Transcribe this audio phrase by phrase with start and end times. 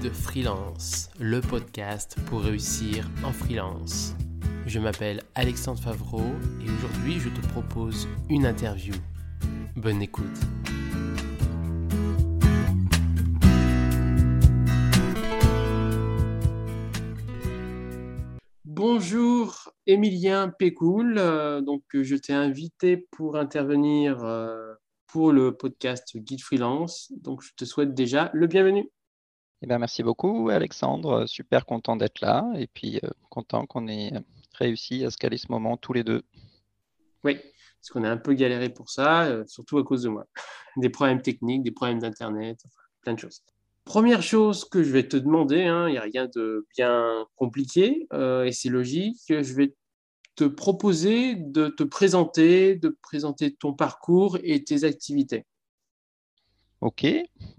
[0.00, 4.14] Guide Freelance, le podcast pour réussir en freelance.
[4.64, 6.22] Je m'appelle Alexandre Favreau
[6.60, 8.94] et aujourd'hui je te propose une interview.
[9.74, 10.24] Bonne écoute.
[18.64, 24.74] Bonjour Emilien Pécoul, euh, donc je t'ai invité pour intervenir euh,
[25.08, 27.10] pour le podcast Guide Freelance.
[27.22, 28.88] Donc, je te souhaite déjà le bienvenu.
[29.60, 31.26] Eh merci beaucoup, Alexandre.
[31.26, 34.12] Super content d'être là et puis euh, content qu'on ait
[34.54, 36.22] réussi à se caler ce moment tous les deux.
[37.24, 40.26] Oui, parce qu'on a un peu galéré pour ça, euh, surtout à cause de moi.
[40.76, 42.60] Des problèmes techniques, des problèmes d'Internet,
[43.00, 43.42] plein de choses.
[43.84, 48.06] Première chose que je vais te demander, hein, il n'y a rien de bien compliqué
[48.12, 49.74] euh, et c'est logique, je vais
[50.36, 55.46] te proposer de te présenter, de présenter ton parcours et tes activités.
[56.80, 57.06] Ok,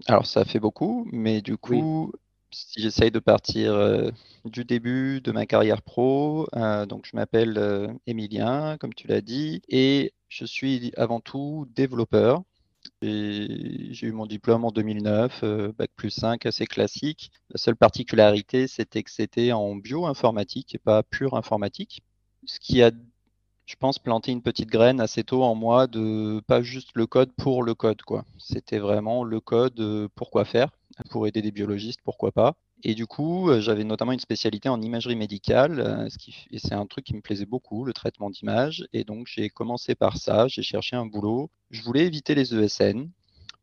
[0.06, 2.12] alors ça fait beaucoup, mais du coup,
[2.50, 4.10] si j'essaye de partir euh,
[4.46, 9.20] du début de ma carrière pro, euh, donc je m'appelle euh, Emilien, comme tu l'as
[9.20, 12.42] dit, et je suis avant tout développeur.
[13.02, 15.44] J'ai eu mon diplôme en 2009,
[15.76, 17.30] bac plus 5, assez classique.
[17.50, 22.02] La seule particularité, c'était que c'était en bioinformatique et pas pure informatique
[22.46, 22.90] ce qui a,
[23.70, 27.30] je pense, planté une petite graine assez tôt en moi de pas juste le code
[27.34, 28.02] pour le code.
[28.02, 28.24] quoi.
[28.36, 30.70] C'était vraiment le code euh, pour quoi faire,
[31.10, 32.56] pour aider des biologistes, pourquoi pas.
[32.82, 36.08] Et du coup, euh, j'avais notamment une spécialité en imagerie médicale, euh,
[36.50, 38.84] et c'est un truc qui me plaisait beaucoup, le traitement d'images.
[38.92, 41.48] Et donc, j'ai commencé par ça, j'ai cherché un boulot.
[41.70, 43.08] Je voulais éviter les ESN,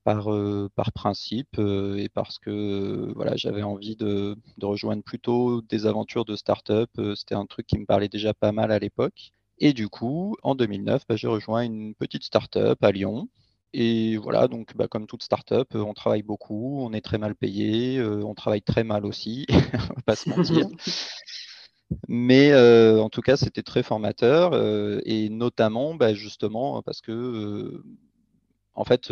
[0.06, 0.30] par,
[0.74, 6.38] par, principe et parce que voilà, j'avais envie de, de, rejoindre plutôt des aventures de
[6.38, 6.90] start-up.
[7.18, 9.34] C'était un truc qui me parlait déjà pas mal à l'époque.
[9.60, 13.28] Et du coup, en 2009, bah, j'ai rejoint une petite start-up à Lyon.
[13.74, 18.02] Et voilà, donc bah, comme toute start-up, on travaille beaucoup, on est très mal payé,
[18.02, 20.68] on travaille très mal aussi, on va pas se mentir.
[22.08, 24.54] Mais euh, en tout cas, c'était très formateur
[25.06, 27.82] et notamment bah, justement parce que
[28.74, 29.12] en fait,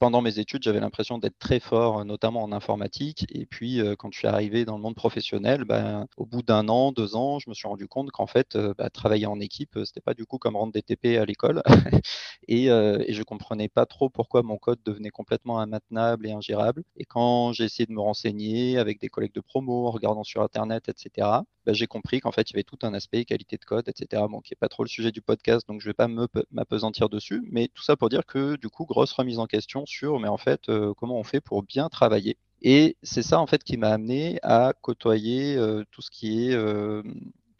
[0.00, 3.26] pendant mes études, j'avais l'impression d'être très fort, notamment en informatique.
[3.30, 6.68] Et puis, euh, quand je suis arrivé dans le monde professionnel, ben, au bout d'un
[6.70, 9.76] an, deux ans, je me suis rendu compte qu'en fait, euh, bah, travailler en équipe,
[9.76, 11.62] euh, c'était pas du coup comme rendre des TP à l'école.
[12.48, 16.82] et, et, je comprenais pas trop pourquoi mon code devenait complètement immaintenable et ingérable.
[16.96, 20.42] Et quand j'ai essayé de me renseigner avec des collègues de promo, en regardant sur
[20.42, 21.28] Internet, etc.,
[21.70, 24.24] bah, j'ai compris qu'en fait, il y avait tout un aspect qualité de code, etc.
[24.28, 26.08] Bon, qui n'est pas trop le sujet du podcast, donc je ne vais pas
[26.50, 27.44] m'apesantir dessus.
[27.48, 30.36] Mais tout ça pour dire que, du coup, grosse remise en question sur, mais en
[30.36, 32.36] fait, euh, comment on fait pour bien travailler.
[32.60, 36.54] Et c'est ça, en fait, qui m'a amené à côtoyer euh, tout ce qui est
[36.54, 37.04] euh,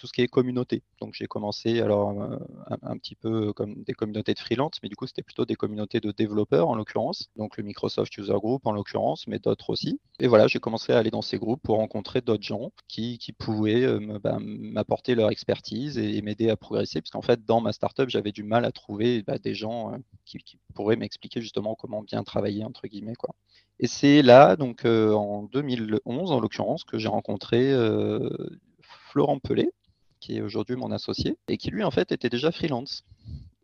[0.01, 0.83] tout ce qui est communauté.
[0.99, 2.39] Donc j'ai commencé alors euh,
[2.81, 6.01] un, petit peu comme des communautés de freelance, mais du coup c'était plutôt des communautés
[6.01, 10.01] de développeurs en l'occurrence, donc le Microsoft User Group en l'occurrence, mais d'autres aussi.
[10.19, 13.85] Et voilà, j'ai commencé à aller dans ces groupes pour rencontrer d'autres gens qui, pouvaient
[13.85, 18.09] euh, bah, m'apporter leur expertise et, m'aider à progresser, parce qu'en fait dans ma startup
[18.09, 20.39] j'avais du mal à trouver bah, des gens euh, qui,
[20.75, 23.35] pourraient m'expliquer justement comment bien travailler entre guillemets quoi.
[23.79, 27.73] Et c'est là, donc en 2011 en l'occurrence, que j'ai rencontré
[29.11, 29.71] Florent Pelé,
[30.21, 33.05] qui est aujourd'hui mon associé, et qui lui en fait était déjà freelance.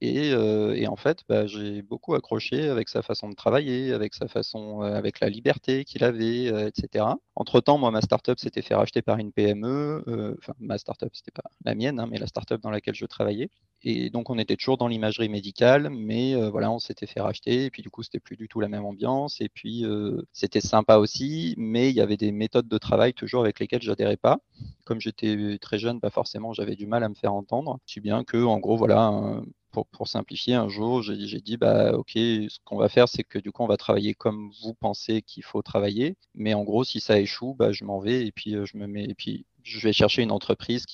[0.00, 4.82] Et, en fait, bah, j'ai beaucoup accroché avec sa façon de travailler, avec sa façon,
[4.82, 7.06] avec la liberté qu'il avait, etc.
[7.34, 10.36] Entre temps, moi, ma startup s'était fait racheter par une PME.
[10.38, 13.48] Enfin, ma startup, c'était pas la mienne, hein, mais la startup dans laquelle je travaillais.
[13.82, 17.64] Et donc, on était toujours dans l'imagerie médicale, mais voilà, on s'était fait racheter.
[17.64, 19.40] Et puis, du coup, c'était plus du tout la même ambiance.
[19.40, 19.84] Et puis,
[20.32, 24.18] c'était sympa aussi, mais il y avait des méthodes de travail toujours avec lesquelles j'adhérais
[24.18, 24.40] pas.
[24.84, 27.78] Comme j'étais très jeune, bah forcément, j'avais du mal à me faire entendre.
[27.86, 29.40] Si bien que, en gros, voilà,
[29.84, 33.53] pour, simplifier, un jour, j'ai dit, bah, OK, ce qu'on va faire, c'est que du
[33.53, 36.16] coup, on va travailler comme vous pensez qu'il faut travailler.
[36.34, 38.87] Mais en gros, si ça échoue, bah, je m'en vais et puis euh, je me
[38.87, 40.84] mets, et puis je vais chercher une entreprise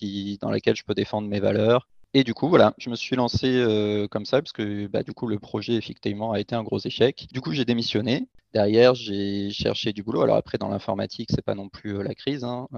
[0.41, 1.87] dans laquelle je peux défendre mes valeurs.
[2.15, 5.13] Et du coup, voilà, je me suis lancé euh, comme ça parce que bah, du
[5.13, 7.27] coup, le projet, effectivement, a été un gros échec.
[7.33, 8.29] Du coup, j'ai démissionné.
[8.53, 10.21] Derrière, j'ai cherché du boulot.
[10.21, 12.45] Alors après, dans l'informatique, c'est pas non plus euh, la crise.
[12.45, 12.69] Hein.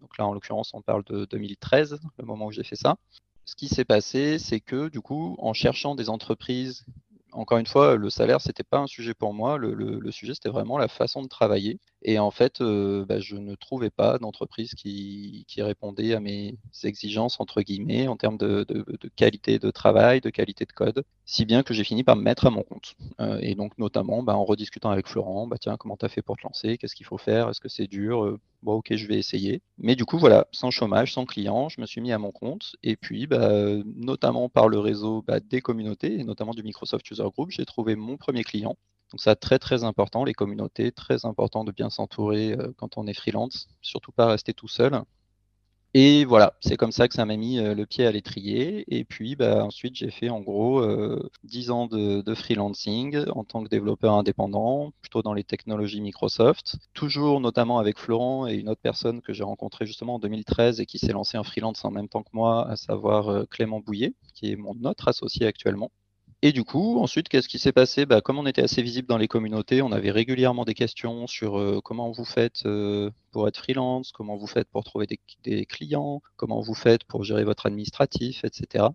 [0.00, 2.96] donc là, en l'occurrence, on parle de 2013, le moment où j'ai fait ça
[3.44, 6.84] ce qui s'est passé, c'est que du coup, en cherchant des entreprises,
[7.32, 9.56] encore une fois, le salaire, c'était pas un sujet pour moi.
[9.58, 11.78] Le, sujet, c'était vraiment la façon de travailler.
[12.02, 17.38] Et en fait, euh, bah, je ne trouvais pas d'entreprise qui, répondait à mes exigences,
[17.40, 18.64] entre guillemets, en termes de,
[19.16, 22.46] qualité de travail, de qualité de code, si bien que j'ai fini par me mettre
[22.46, 22.94] à mon compte.
[23.20, 26.22] Euh, et donc, notamment, bah, en rediscutant avec Florent, bah, tiens, comment tu as fait
[26.22, 26.78] pour te lancer?
[26.78, 27.50] Qu'est-ce qu'il faut faire?
[27.50, 28.24] Est-ce que c'est dur?
[28.24, 29.62] Euh, Bon, ok, je vais essayer.
[29.78, 32.76] Mais du coup, voilà, sans chômage, sans client, je me suis mis à mon compte.
[32.82, 33.26] Et puis,
[33.96, 38.18] notamment par le réseau des communautés, et notamment du Microsoft User Group, j'ai trouvé mon
[38.18, 38.76] premier client
[39.10, 43.06] Donc ça, très très important, les communautés, très important de bien s'entourer euh, quand on
[43.06, 45.02] est freelance, surtout pas rester tout seul.
[45.92, 48.84] Et voilà, c'est comme ça que ça m'a mis euh, le pied à l'étrier.
[48.96, 50.80] Et puis bah, ensuite, j'ai fait en gros
[51.42, 56.76] 10 ans de, freelancing en tant que développeur indépendant, plutôt dans les technologies Microsoft.
[56.94, 60.86] Toujours notamment avec Florent et une autre personne que j'ai rencontrée justement en 2013 et
[60.86, 64.52] qui s'est lancé en freelance en même temps que moi, à savoir Clément Bouillet, qui
[64.52, 65.90] est mon autre associé actuellement.
[66.42, 68.06] Et du coup, ensuite, qu'est-ce qui s'est passé?
[68.06, 71.58] Bah, Comme on était assez visible dans les communautés, on avait régulièrement des questions sur
[71.58, 75.06] euh, comment vous faites euh, pour être freelance, comment vous faites pour trouver
[75.44, 78.86] des, clients, comment vous faites pour gérer votre administratif, etc.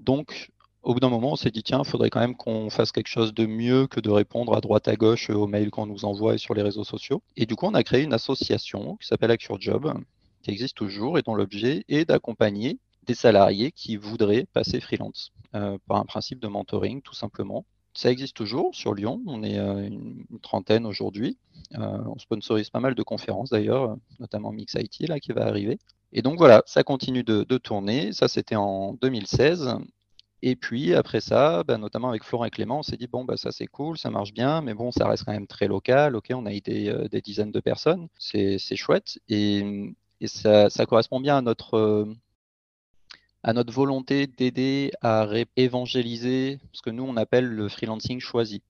[0.00, 0.50] Donc,
[0.82, 3.06] au bout d'un moment, on s'est dit, tiens, il faudrait quand même qu'on fasse quelque
[3.06, 6.34] chose de mieux que de répondre à droite à gauche aux mails qu'on nous envoie
[6.34, 7.22] et sur les réseaux sociaux.
[7.36, 9.94] Et du coup, on a créé une association qui s'appelle Job,
[10.42, 15.78] qui existe toujours et dont l'objet est d'accompagner des salariés qui voudraient passer freelance euh,
[15.88, 17.64] par un principe de mentoring, tout simplement.
[17.92, 19.20] Ça existe toujours sur Lyon.
[19.26, 21.38] On est euh, une, trentaine aujourd'hui.
[21.74, 25.80] Euh, on sponsorise pas mal de conférences d'ailleurs, notamment Mix IT là qui va arriver.
[26.12, 28.12] Et donc voilà, ça continue de, tourner.
[28.12, 29.74] Ça c'était en 2016.
[30.42, 33.36] Et puis après ça, bah, notamment avec Florent et Clément, on s'est dit bon bah
[33.36, 36.14] ça c'est cool, ça marche bien, mais bon ça reste quand même très local.
[36.14, 39.94] Ok, on a été des dizaines de personnes, c'est chouette et,
[40.26, 42.06] ça, correspond bien à notre
[43.42, 45.26] à notre volonté d'aider à
[45.56, 48.62] évangéliser ce que nous on appelle le freelancing choisi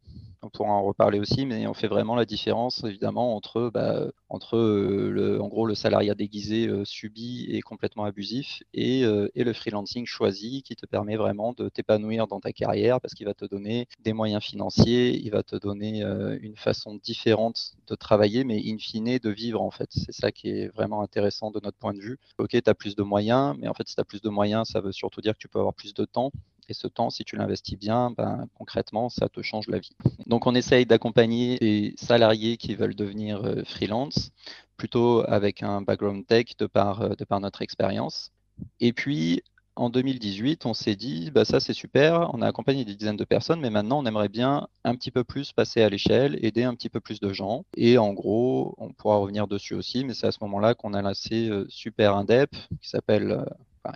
[0.43, 4.11] on pourra en reparler aussi, mais on fait vraiment la différence évidemment entre, bah,
[4.53, 9.45] euh, le, en gros le salariat déguisé euh, subi et complètement abusif et, euh, et,
[9.45, 13.35] le freelancing choisi qui te permet vraiment de t'épanouir dans ta carrière parce qu'il va
[13.35, 16.03] te donner des moyens financiers, il va te donner
[16.41, 19.89] une façon différente de travailler, mais in fine de vivre en fait.
[19.91, 22.19] C'est ça qui est vraiment intéressant de notre point de vue.
[22.39, 24.69] Ok, tu as plus de moyens, mais en fait si tu as plus de moyens,
[24.69, 26.31] ça veut surtout dire que tu peux avoir plus de temps
[26.71, 29.97] et ce temps, si tu l'investis bien, ben, concrètement, ça te change la vie.
[30.27, 34.31] Donc, on essaye d'accompagner les salariés qui veulent devenir euh, freelance,
[34.77, 38.31] plutôt avec un background tech de par, euh, notre expérience.
[38.79, 39.43] Et puis,
[39.75, 43.25] en 2018, on s'est dit, bah ça c'est super, on a accompagné des dizaines de
[43.25, 46.75] personnes, mais maintenant on aimerait bien un petit peu plus passer à l'échelle, aider un
[46.75, 47.65] petit peu plus de gens.
[47.77, 51.01] Et en gros, on pourra revenir dessus aussi, mais c'est à ce moment-là qu'on a
[51.01, 52.51] lancé euh, Super Indep,
[52.83, 53.45] qui s'appelle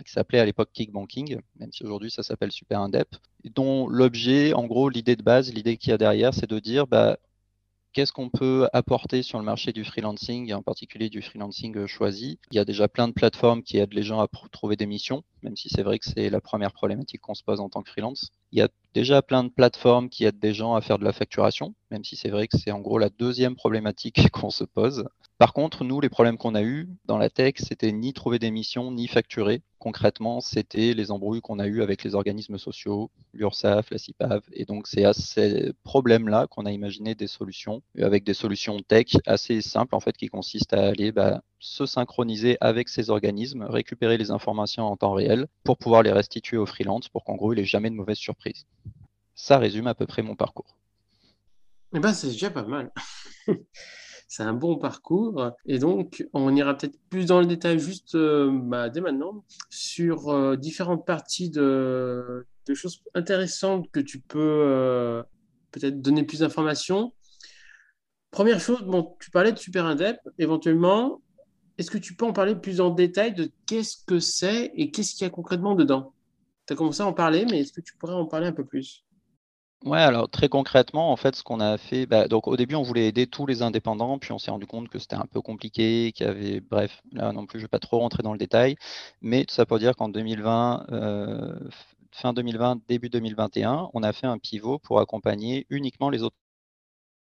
[0.05, 3.15] qui s'appelait à l'époque Kickbanking, même si aujourd'hui ça s'appelle Super Indep,
[3.53, 6.87] dont l'objet, en gros, l'idée de base, l'idée qu'il y a derrière, c'est de dire
[6.87, 7.17] bah,
[7.93, 12.39] qu'est-ce qu'on peut apporter sur le marché du freelancing, et en particulier du freelancing choisi?
[12.51, 15.23] Il y a déjà plein de plateformes qui aident les gens à trouver des missions,
[15.43, 17.89] même si c'est vrai que c'est la première problématique qu'on se pose en tant que
[17.89, 18.31] freelance.
[18.55, 21.11] Il y a déjà plein de plateformes qui aident des gens à faire de la
[21.11, 25.03] facturation, même si c'est vrai que c'est en gros la deuxième problématique qu'on se pose.
[25.37, 28.51] Par contre, nous, les problèmes qu'on a eus dans la tech, c'était ni trouver des
[28.51, 29.61] missions, ni facturer.
[29.77, 34.43] Concrètement, c'était les embrouilles qu'on a eues avec les organismes sociaux, l'URSSAF, la CIPAV.
[34.53, 39.17] Et donc, c'est à ces problèmes-là qu'on a imaginé des solutions, avec des solutions tech
[39.25, 44.17] assez simples, en fait, qui consistent à aller bah, se synchroniser avec ces organismes, récupérer
[44.17, 47.57] les informations en temps réel pour pouvoir les restituer aux freelance pour qu'en gros, il
[47.57, 48.65] n'ait jamais de mauvaise surprise.
[49.33, 50.77] Ça résume à peu près mon parcours.
[51.93, 52.91] Eh ben, c'est déjà pas mal.
[54.27, 55.51] c'est un bon parcours.
[55.65, 60.29] Et donc, on ira peut-être plus dans le détail juste euh, bah, dès maintenant sur
[60.29, 65.23] euh, différentes parties de, choses intéressantes que tu peux euh,
[65.71, 67.13] peut-être donner plus d'informations.
[68.31, 71.21] Première chose, bon, tu parlais de Super Indep, éventuellement.
[71.77, 75.15] Est-ce que tu peux en parler plus en détail de qu'est-ce que c'est et qu'est-ce
[75.15, 76.13] qu'il y a concrètement dedans?
[76.67, 78.65] Tu as commencé à en parler, mais est-ce que tu pourrais en parler un peu
[78.65, 79.05] plus?
[79.83, 82.81] Ouais, alors très concrètement, en fait, ce qu'on a fait, bah, donc au début, on
[82.81, 86.11] voulait aider tous les indépendants, puis on s'est rendu compte que c'était un peu compliqué,
[86.11, 88.39] qu'il y avait, bref, là non plus, je ne vais pas trop rentrer dans le
[88.39, 88.77] détail,
[89.21, 91.69] mais tout ça pour dire qu'en 2020, euh,
[92.11, 96.35] fin 2020, début 2021, on a fait un pivot pour accompagner uniquement les autres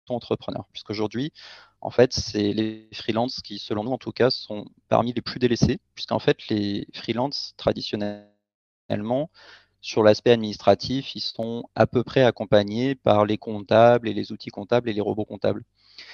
[0.08, 1.32] entrepreneurs, puisqu'aujourd'hui,
[1.80, 5.38] en fait, c'est les freelances qui, selon nous en tout cas, sont parmi les plus
[5.38, 9.30] délaissés, puisqu'en fait, les freelances traditionnellement
[9.80, 14.50] sur l'aspect administratif, ils sont à peu près accompagnés par les comptables et les outils
[14.50, 15.64] comptables et les robots comptables.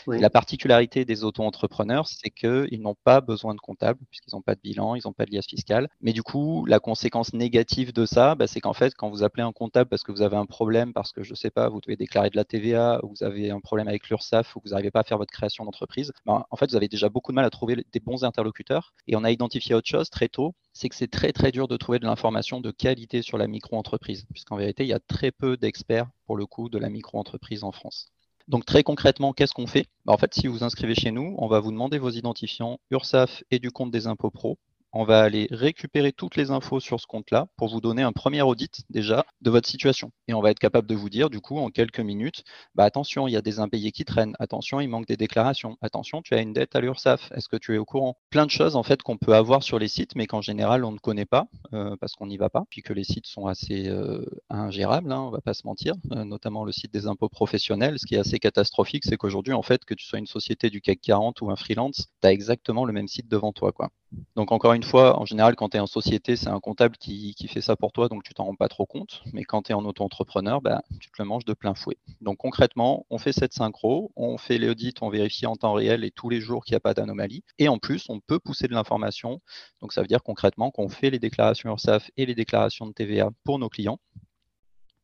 [0.07, 4.61] La particularité des auto-entrepreneurs, c'est qu'ils n'ont pas besoin de comptable, puisqu'ils n'ont pas de
[4.61, 5.89] bilan, ils n'ont pas de liasse fiscale.
[6.01, 9.43] Mais du coup, la conséquence négative de ça, bah, c'est qu'en fait, quand vous appelez
[9.43, 11.81] un comptable parce que vous avez un problème, parce que je ne sais pas, vous
[11.81, 14.91] devez déclarer de la TVA, ou vous avez un problème avec l'URSSAF, ou vous n'arrivez
[14.91, 17.45] pas à faire votre création d'entreprise, bah, en fait, vous avez déjà beaucoup de mal
[17.45, 18.95] à trouver des bons interlocuteurs.
[19.07, 21.77] Et on a identifié autre chose très tôt, c'est que c'est très très dur de
[21.77, 25.57] trouver de l'information de qualité sur la micro-entreprise, puisqu'en vérité, il y a très peu
[25.57, 28.09] d'experts pour le coup de la micro-entreprise en France.
[28.49, 29.87] Donc très concrètement, qu'est-ce qu'on fait?
[30.05, 33.43] Bah, En fait, si vous inscrivez chez nous, on va vous demander vos identifiants URSAF
[33.51, 34.59] et du compte des impôts pro
[34.95, 38.43] on va aller récupérer toutes les infos sur ce compte-là pour vous donner un premier
[38.43, 40.13] audit déjà de votre situation.
[40.29, 43.27] Et on va être capable de vous dire, du coup, en quelques minutes, bah, attention,
[43.27, 46.41] il y a des impayés qui traînent, attention, il manque des déclarations, attention, tu as
[46.41, 48.17] une dette à l'URSSAF, est-ce que tu es au courant?
[48.31, 50.93] Plein de choses en fait qu'on peut avoir sur les sites, mais qu'en général on
[50.93, 53.89] ne connaît pas euh, parce qu'on n'y va pas, puis que les sites sont assez
[53.89, 57.99] euh, ingérables, hein, on va pas se mentir, euh, notamment le site des impôts professionnels.
[57.99, 60.81] Ce qui est assez catastrophique, c'est qu'aujourd'hui, en fait, que tu sois une société du
[60.81, 63.73] CAC 40 ou un freelance, tu as exactement le même site devant toi.
[63.73, 63.91] Quoi.
[64.37, 67.35] Donc encore une fois, en général, quand tu es en société, c'est un comptable qui,
[67.49, 69.23] fait ça pour toi, donc tu t'en rends pas trop compte.
[69.33, 71.97] Mais quand tu es en auto-entrepreneur, bah, tu te le manges de plein fouet.
[72.21, 76.11] Donc concrètement, on fait cette synchro, on fait l'audit, on vérifie en temps réel et
[76.11, 77.45] tous les jours qu'il n'y a pas d'anomalie.
[77.59, 79.41] Et en plus, on peut pousser de l'information.
[79.81, 83.31] Donc ça veut dire concrètement qu'on fait les déclarations URSAF et les déclarations de TVA
[83.45, 83.99] pour nos clients.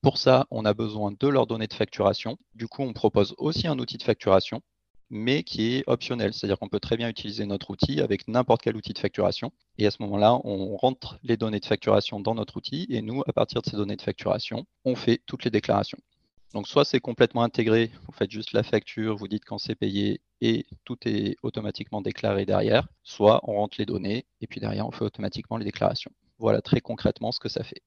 [0.02, 2.38] Pour ça, on a besoin de leurs données de facturation.
[2.54, 4.62] Du coup, on propose aussi un outil de facturation
[5.10, 6.32] mais qui est optionnel.
[6.32, 9.52] C'est-à-dire qu'on peut très bien utiliser notre outil avec n'importe quel outil de facturation.
[9.78, 13.22] Et à ce moment-là, on rentre les données de facturation dans notre outil et nous,
[13.26, 15.98] à partir de ces données de facturation, on fait toutes les déclarations.
[16.52, 20.20] Donc soit c'est complètement intégré, vous faites juste la facture, vous dites quand c'est payé
[20.40, 24.90] et tout est automatiquement déclaré derrière, soit on rentre les données et puis derrière on
[24.90, 26.10] fait automatiquement les déclarations.
[26.38, 27.82] Voilà très concrètement ce que ça fait.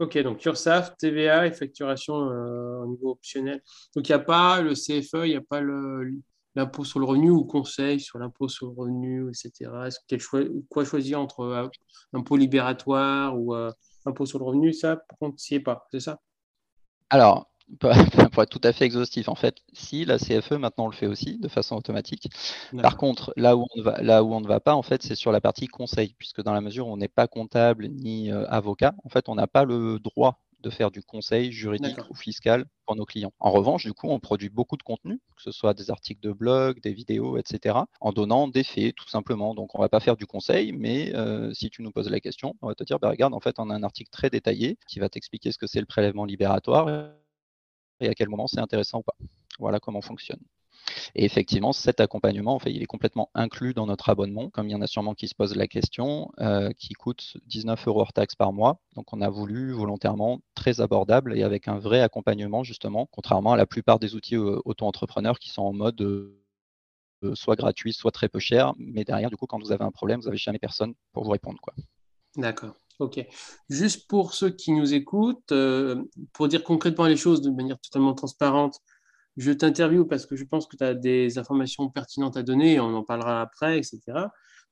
[0.00, 3.62] Ok, donc URSAF, TVA et facturation euh, au niveau optionnel.
[3.94, 6.14] Donc il n'y a pas le CFE, il n'y a pas le,
[6.54, 9.70] l'impôt sur le revenu ou conseil sur l'impôt sur le revenu, etc.
[9.86, 11.68] Est-ce choix, quoi choisir entre euh,
[12.12, 13.70] impôt libératoire ou euh,
[14.06, 14.72] impôt sur le revenu?
[14.72, 16.20] Ça, par contre, n'y est pas, c'est ça?
[17.10, 20.94] Alors, pour être tout à fait exhaustif, en fait, si la CFE maintenant on le
[20.94, 22.28] fait aussi de façon automatique.
[22.82, 25.02] Par contre, là où on ne va, là où on ne va pas, en fait,
[25.02, 28.30] c'est sur la partie conseil, puisque dans la mesure où on n'est pas comptable ni
[28.30, 32.14] euh, avocat, en fait, on n'a pas le droit de faire du conseil juridique ou
[32.14, 33.32] fiscal pour nos clients.
[33.38, 36.32] En revanche, du coup, on produit beaucoup de contenu, que ce soit des articles de
[36.32, 39.54] blog, des vidéos, etc., en donnant des faits, tout simplement.
[39.54, 42.20] Donc, on ne va pas faire du conseil, mais euh, si tu nous poses la
[42.20, 44.78] question, on va te dire, bah, regarde, en fait, on a un article très détaillé
[44.88, 47.12] qui va t'expliquer ce que c'est le prélèvement libératoire
[48.00, 49.16] et à quel moment c'est intéressant ou pas.
[49.58, 50.40] Voilà comment on fonctionne.
[51.14, 54.72] Et effectivement, cet accompagnement, en fait, il est complètement inclus dans notre abonnement, comme il
[54.72, 58.12] y en a sûrement qui se posent la question, euh, qui coûte 19 euros hors
[58.12, 58.80] taxe par mois.
[58.94, 63.56] Donc, on a voulu volontairement très abordable et avec un vrai accompagnement, justement, contrairement à
[63.56, 68.28] la plupart des outils euh, auto-entrepreneurs qui sont en mode euh, soit gratuit, soit très
[68.28, 68.74] peu cher.
[68.78, 71.30] Mais derrière, du coup, quand vous avez un problème, vous n'avez jamais personne pour vous
[71.30, 71.58] répondre.
[72.36, 72.74] D'accord.
[73.00, 73.26] Ok.
[73.68, 75.52] Juste pour ceux qui nous écoutent,
[76.32, 78.80] pour dire concrètement les choses de manière totalement transparente,
[79.36, 82.94] je t'interviewe parce que je pense que tu as des informations pertinentes à donner, on
[82.94, 84.00] en parlera après, etc.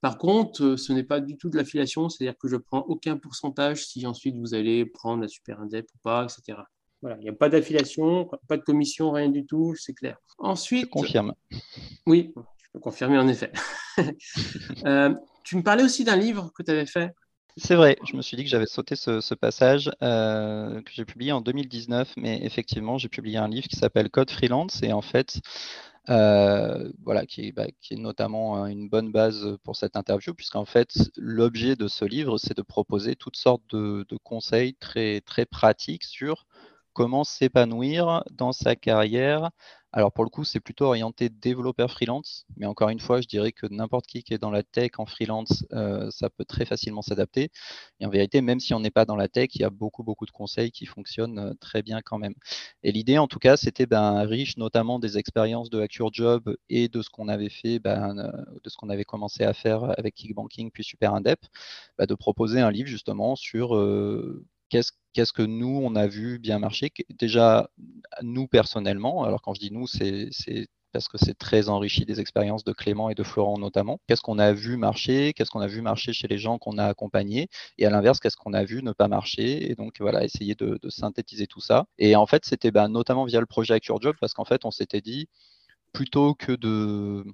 [0.00, 2.80] Par contre, euh, ce n'est pas du tout de l'affiliation, c'est-à-dire que je ne prends
[2.80, 6.58] aucun pourcentage si ensuite vous allez prendre la super indep ou pas, etc.
[7.02, 10.18] Voilà, il n'y a pas d'affiliation, pas de commission, rien du tout, c'est clair.
[10.38, 10.86] Ensuite.
[10.86, 11.34] Je confirme.
[12.06, 13.52] Oui, je peux confirmer en effet.
[14.86, 15.14] Euh,
[15.44, 17.12] tu me parlais aussi d'un livre que tu avais fait
[17.56, 21.32] c'est vrai, je me suis dit que j'avais sauté ce, passage euh, que j'ai publié
[21.32, 25.40] en 2019, mais effectivement, j'ai publié un livre qui s'appelle Code Freelance et en fait,
[26.08, 31.76] euh, voilà, qui est, bah, notamment une bonne base pour cette interview, puisqu'en fait, l'objet
[31.76, 36.46] de ce livre, c'est de proposer toutes sortes de, conseils très pratiques sur
[36.92, 39.50] comment s'épanouir dans sa carrière
[39.94, 43.52] alors pour le coup, c'est plutôt orienté développeur freelance, mais encore une fois, je dirais
[43.52, 47.02] que n'importe qui qui est dans la tech en freelance, euh, ça peut très facilement
[47.02, 47.50] s'adapter.
[48.00, 50.02] Et en vérité, même si on n'est pas dans la tech, il y a beaucoup
[50.02, 52.34] beaucoup de conseils qui fonctionnent euh, très bien quand même.
[52.82, 56.88] Et l'idée, en tout cas, c'était ben, riche notamment des expériences de Hack Job et
[56.88, 58.32] de ce qu'on avait fait, ben, euh,
[58.64, 61.40] de ce qu'on avait commencé à faire avec Kickbanking puis Super Indep,
[61.98, 63.74] ben, de proposer un livre justement sur
[65.12, 67.70] qu'est-ce que nous, on a vu bien marcher Déjà,
[68.22, 70.30] nous personnellement, alors quand je dis nous, c'est
[70.92, 73.98] parce que c'est très enrichi des expériences de Clément et de Florent notamment.
[74.06, 76.84] Qu'est-ce qu'on a vu marcher Qu'est-ce qu'on a vu marcher chez les gens qu'on a
[76.84, 77.48] accompagnés
[77.78, 80.78] Et à l'inverse, qu'est-ce qu'on a vu ne pas marcher Et donc voilà, essayer de,
[80.90, 81.86] synthétiser tout ça.
[81.98, 85.00] Et en fait, c'était ben, notamment via le projet Job parce qu'en fait, on s'était
[85.00, 85.28] dit,
[85.92, 87.24] plutôt que de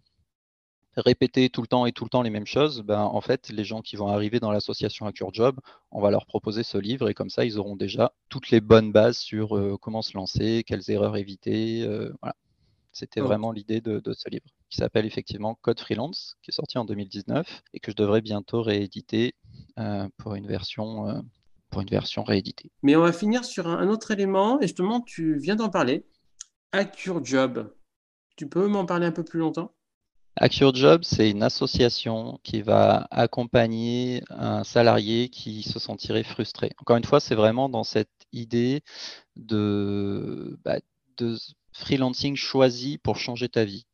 [1.01, 3.65] répéter tout le temps et tout le temps les mêmes choses, ben, en fait, les
[3.65, 7.15] gens qui vont arriver dans l'association à Job, on va leur proposer ce livre et
[7.15, 10.91] comme ça, ils auront déjà toutes les bonnes bases sur euh, comment se lancer, quelles
[10.91, 11.83] erreurs éviter.
[11.83, 12.35] Euh, voilà.
[12.93, 16.85] C'était vraiment l'idée de, ce livre, qui s'appelle effectivement Code Freelance, qui est sorti en
[16.85, 19.35] 2019 et que je devrais bientôt rééditer
[19.79, 21.23] euh, pour, une version,
[21.71, 22.73] pour une version rééditée.
[22.83, 26.07] Mais on va finir sur un, autre élément, et justement, tu viens d'en parler.
[27.23, 27.73] Job.
[28.37, 29.73] Tu peux m'en parler un peu plus longtemps?
[30.75, 36.73] Job, c'est une association qui va accompagner un salarié qui se sentirait frustré.
[36.81, 38.83] Encore une fois, c'est vraiment dans cette idée
[39.37, 40.79] de, bah,
[41.73, 43.87] freelancing choisi pour changer ta vie.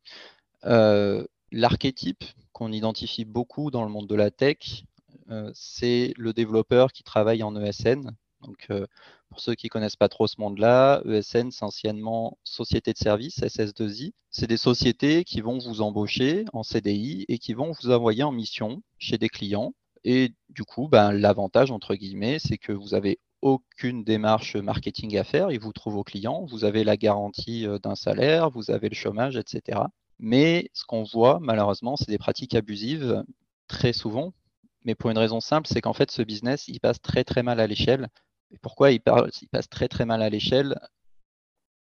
[0.65, 4.83] Euh, l'archétype qu'on identifie beaucoup dans le monde de la tech,
[5.53, 8.11] c'est le développeur qui travaille en ESN.
[8.45, 8.69] Donc,
[9.29, 13.41] pour ceux qui ne connaissent pas trop ce monde-là, ESN, c'est anciennement Société de services,
[13.41, 14.13] SS2I.
[14.29, 18.31] C'est des sociétés qui vont vous embaucher en CDI et qui vont vous envoyer en
[18.31, 19.73] mission chez des clients.
[20.03, 25.23] Et du coup, ben, l'avantage, entre guillemets, c'est que vous avez aucune démarche marketing à
[25.23, 25.51] faire.
[25.51, 28.95] Ils vous trouvent aux clients, vous avez la garantie euh, d'un salaire, vous avez le
[28.95, 29.81] chômage, etc.
[30.19, 33.23] Mais ce qu'on voit, malheureusement, c'est des pratiques abusives
[33.67, 34.33] très souvent.
[34.83, 37.59] Mais pour une raison simple, c'est qu'en fait, ce business, il passe très très mal
[37.59, 38.07] à l'échelle.
[38.51, 40.79] Et pourquoi il, passe très très mal à l'échelle?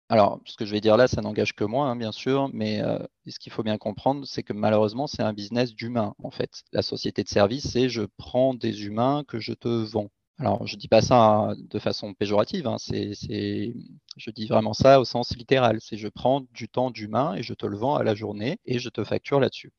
[0.08, 2.82] Alors, ce que je vais dire là, ça n'engage que moi, hein, bien sûr, mais
[2.82, 2.98] euh,
[3.28, 6.64] ce qu'il faut bien comprendre, c'est que malheureusement, c'est un business d'humains, en fait.
[6.72, 10.10] La société de service, c'est je prends des humains que je te vends.
[10.38, 15.04] Alors, je ne dis pas ça de façon péjorative, hein, je dis vraiment ça au
[15.04, 15.78] sens littéral.
[15.80, 18.78] C'est je prends du temps d'humain et je te le vends à la journée et
[18.78, 19.72] je te facture là-dessus.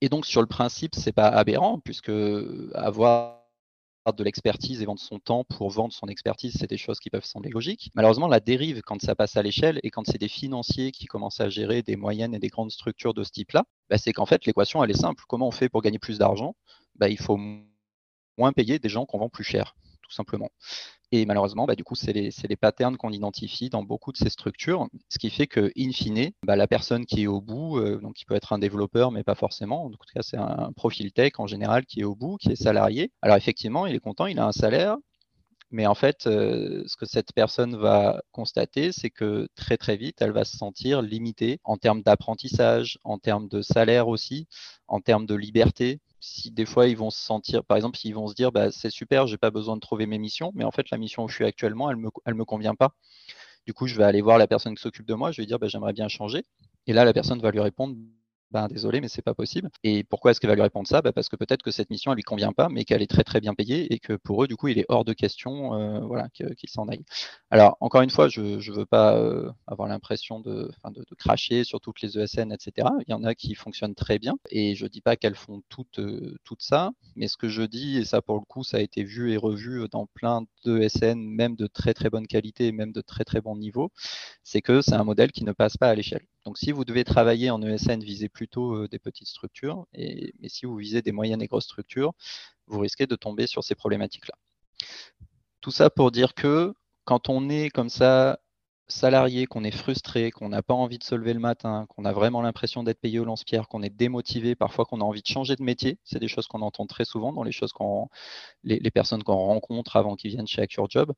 [0.00, 2.10] Et donc, sur le principe, ce n'est pas aberrant, puisque
[2.74, 3.41] avoir
[4.10, 7.24] de l'expertise et vendre son temps pour vendre son expertise, c'est des choses qui peuvent
[7.24, 7.90] sembler logiques.
[7.94, 11.40] Malheureusement, la dérive, quand ça passe à l'échelle et quand c'est des financiers qui commencent
[11.40, 14.44] à gérer des moyennes et des grandes structures de ce type-là, bah, c'est qu'en fait,
[14.44, 15.22] l'équation, elle est simple.
[15.28, 16.56] Comment on fait pour gagner plus d'argent?
[16.96, 17.38] Bah, Il faut
[18.38, 19.76] moins payer des gens qu'on vend plus cher,
[20.12, 20.50] tout simplement.
[21.10, 24.30] Et malheureusement, bah, du coup, c'est les, les, patterns qu'on identifie dans beaucoup de ces
[24.30, 27.98] structures, ce qui fait que, in fine, bah, la personne qui est au bout, euh,
[28.00, 31.12] donc qui peut être un développeur, mais pas forcément, en tout cas, c'est un profil
[31.12, 33.10] tech en général qui est au bout, qui est salarié.
[33.20, 34.96] Alors effectivement, il est content, il a un salaire,
[35.70, 40.20] mais en fait, euh, ce que cette personne va constater, c'est que très très vite,
[40.20, 44.48] elle va se sentir limitée en termes d'apprentissage, en termes de salaire aussi,
[44.88, 48.28] en termes de liberté si des fois ils vont se sentir, par exemple, s'ils vont
[48.28, 50.88] se dire, bah, c'est super, j'ai pas besoin de trouver mes missions, mais en fait
[50.90, 52.94] la mission où je suis actuellement, elle me, me convient pas.
[53.66, 55.58] Du coup, je vais aller voir la personne qui s'occupe de moi, je vais dire,
[55.58, 56.44] bah, j'aimerais bien changer.
[56.86, 57.96] Et là, la personne va lui répondre,
[58.52, 59.70] ben, désolé, mais c'est pas possible.
[59.82, 61.00] Et pourquoi est-ce qu'elle va lui répondre ça?
[61.00, 63.24] Ben, Parce que peut-être que cette mission, elle lui convient pas, mais qu'elle est très
[63.24, 66.00] très bien payée et que pour eux, du coup, il est hors de question euh,
[66.00, 67.04] voilà, qu'il s'en aille.
[67.50, 71.80] Alors, encore une fois, je ne veux pas euh, avoir l'impression de, de, cracher sur
[71.80, 72.88] toutes les ESN, etc.
[73.06, 75.98] Il y en a qui fonctionnent très bien et je dis pas qu'elles font toutes,
[75.98, 78.80] euh, tout ça, mais ce que je dis, et ça pour le coup, ça a
[78.80, 83.00] été vu et revu dans plein d'ESN, même de très très bonne qualité, même de
[83.00, 83.90] très très bon niveau,
[84.42, 86.26] c'est que c'est un modèle qui ne passe pas à l'échelle.
[86.44, 89.86] Donc, si vous devez travailler en ESN, visez plutôt euh, des petites structures.
[89.94, 92.12] Mais si vous visez des moyennes et grosses structures,
[92.66, 94.34] vous risquez de tomber sur ces problématiques-là.
[95.60, 96.74] Tout ça pour dire que
[97.04, 98.40] quand on est comme ça
[98.88, 102.12] salarié, qu'on est frustré, qu'on n'a pas envie de se lever le matin, qu'on a
[102.12, 105.56] vraiment l'impression d'être payé au lance-pierre, qu'on est démotivé, parfois qu'on a envie de changer
[105.56, 108.08] de métier, c'est des choses qu'on entend très souvent dans les choses qu'on,
[108.64, 111.12] les, les personnes qu'on rencontre avant qu'ils viennent chez Acure Job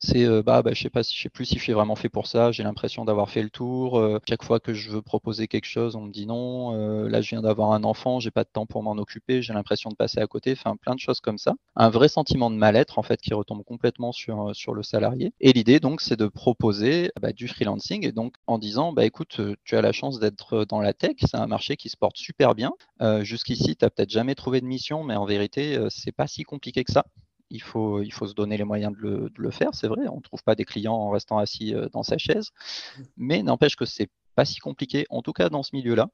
[0.00, 2.08] c'est euh, bah, bah, je sais pas je sais plus si je suis vraiment fait
[2.08, 3.98] pour ça, j'ai l'impression d'avoir fait le tour.
[3.98, 6.74] Euh, chaque fois que je veux proposer quelque chose, on me dit non.
[6.74, 9.52] Euh, là, je viens d'avoir un enfant, j'ai pas de temps pour m'en occuper, j'ai
[9.52, 11.54] l'impression de passer à côté, enfin plein de choses comme ça.
[11.76, 15.32] Un vrai sentiment de mal-être en fait qui retombe complètement sur, le salarié.
[15.40, 19.40] Et l'idée donc c'est de proposer bah, du freelancing et donc en disant bah écoute,
[19.64, 22.54] tu as la chance d'être dans la tech, c'est un marché qui se porte super
[22.54, 22.72] bien.
[23.22, 26.84] Jusqu'ici, tu n'as peut-être jamais trouvé de mission, mais en vérité, c'est pas si compliqué
[26.84, 27.04] que ça
[27.50, 30.06] il faut, il faut se donner les moyens de le, faire, c'est vrai.
[30.08, 32.50] On ne trouve pas des clients en restant assis euh, dans sa chaise,
[33.16, 36.08] mais n'empêche que c'est pas si compliqué, en tout cas dans ce milieu-là.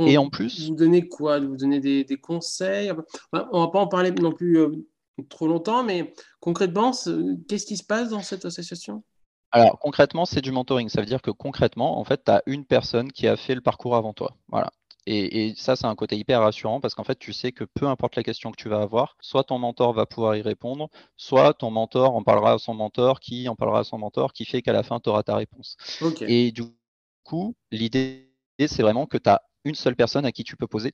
[0.00, 0.68] Et en plus.
[0.68, 1.40] Vous donnez quoi?
[1.40, 2.92] Vous donnez des, conseils?
[3.32, 4.86] On va pas en parler non plus euh,
[5.28, 6.92] trop longtemps, mais concrètement,
[7.48, 9.02] qu'est-ce qui se passe dans cette association?
[9.52, 10.88] Alors concrètement, c'est du mentoring.
[10.88, 13.60] Ça veut dire que concrètement, en fait, tu as une personne qui a fait le
[13.60, 14.36] parcours avant toi.
[14.48, 14.70] Voilà.
[15.08, 18.16] Et, ça, c'est un côté hyper rassurant parce qu'en fait, tu sais que peu importe
[18.16, 21.70] la question que tu vas avoir, soit ton mentor va pouvoir y répondre, soit ton
[21.70, 24.72] mentor en parlera à son mentor, qui en parlera à son mentor, qui fait qu'à
[24.72, 25.76] la fin, tu auras ta réponse.
[26.26, 26.64] Et du
[27.22, 30.92] coup, l'idée, c'est vraiment que tu as une seule personne à qui tu peux poser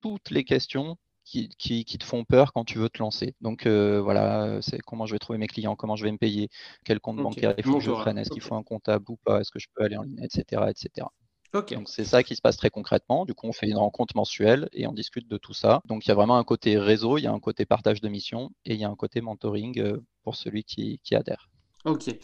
[0.00, 1.48] toutes les questions qui,
[1.84, 3.34] te font peur quand tu veux te lancer.
[3.40, 6.48] Donc euh, voilà, c'est comment je vais trouver mes clients, comment je vais me payer,
[6.84, 9.40] quel compte bancaire il faut que je prenne, est-ce qu'il faut un comptable ou pas,
[9.40, 10.62] est-ce que je peux aller en ligne, etc.
[10.68, 11.06] etc.
[11.52, 13.24] Donc c'est ça qui se passe très concrètement.
[13.24, 15.82] Du coup, on fait une rencontre mensuelle et on discute de tout ça.
[15.86, 18.08] Donc il y a vraiment un côté réseau, il y a un côté partage de
[18.08, 21.50] missions et il y a un côté mentoring euh, pour celui qui, adhère.
[21.84, 22.16] Ok.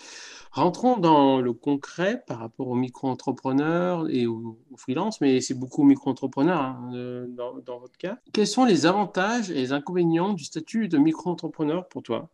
[0.53, 5.87] Rentrons dans le concret par rapport aux micro-entrepreneurs et aux, freelances, mais c'est beaucoup aux
[5.87, 8.19] micro-entrepreneurs hein, euh, dans, dans, votre cas.
[8.33, 12.31] Quels sont les avantages et les inconvénients du statut de micro-entrepreneur pour toi?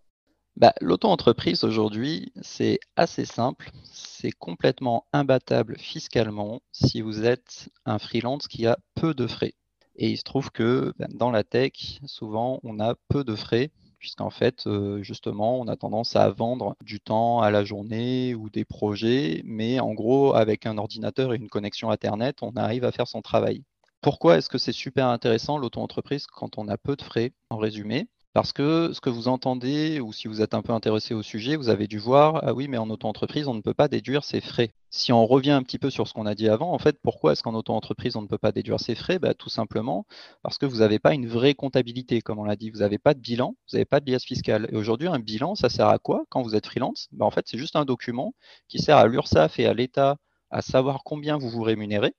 [0.56, 3.70] Bah, L'auto-entreprise aujourd'hui, c'est assez simple.
[3.84, 9.54] C'est complètement imbattable fiscalement si vous êtes un freelance qui a peu de frais.
[9.96, 13.70] Et il se trouve que ben, dans la tech, souvent, on a peu de frais,
[13.98, 18.50] puisqu'en fait, euh, justement, on a tendance à vendre du temps à la journée ou
[18.50, 22.92] des projets, mais en gros, avec un ordinateur et une connexion Internet, on arrive à
[22.92, 23.62] faire son travail.
[24.00, 27.32] Pourquoi est-ce que c'est super intéressant l'auto-entreprise quand on a peu de frais?
[27.50, 31.14] En résumé, parce que ce que vous entendez, ou si vous êtes un peu intéressé
[31.14, 33.88] au sujet, vous avez dû voir, ah oui, mais en auto-entreprise, on ne peut pas
[33.88, 34.72] déduire ses frais.
[34.90, 37.32] Si on revient un petit peu sur ce qu'on a dit avant, en fait, pourquoi
[37.32, 39.18] est-ce qu'en auto-entreprise, on ne peut pas déduire ses frais?
[39.20, 40.06] Bah, Tout simplement
[40.42, 42.70] parce que vous n'avez pas une vraie comptabilité, comme on l'a dit.
[42.70, 44.68] Vous n'avez pas de bilan, vous n'avez pas de liasse fiscale.
[44.72, 47.08] Et aujourd'hui, un bilan, ça sert à quoi quand vous êtes freelance?
[47.12, 48.34] Bah, En fait, c'est juste un document
[48.68, 50.16] qui sert à l'URSSAF et à l'État
[50.50, 52.14] à savoir combien vous vous rémunérez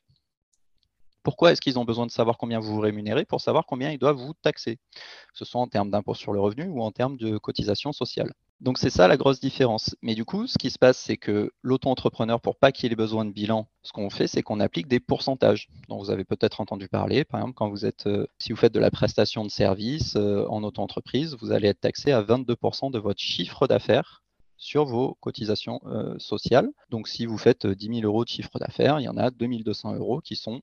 [1.26, 3.98] pourquoi est-ce qu'ils ont besoin de savoir combien vous vous rémunérez pour savoir combien ils
[3.98, 7.18] doivent vous taxer, que ce soit en termes d'impôt sur le revenu ou en termes
[7.18, 8.32] de cotisation sociale.
[8.62, 9.96] Donc c'est ça la grosse différence.
[10.02, 13.26] Mais du coup, ce qui se passe, c'est que l'auto-entrepreneur, pour pas qu'il ait besoin
[13.26, 16.88] de bilan, ce qu'on fait, c'est qu'on applique des pourcentages dont vous avez peut-être entendu
[16.88, 17.26] parler.
[17.26, 17.60] Par exemple,
[18.06, 21.82] euh, si vous faites de la prestation de service euh, en auto-entreprise, vous allez être
[21.82, 24.24] taxé à 22% de votre chiffre d'affaires
[24.58, 26.70] sur vos cotisations euh, sociales.
[26.90, 29.96] Donc si vous faites 10 000 euros de chiffre d'affaires, il y en a 2200
[29.96, 30.62] euros qui sont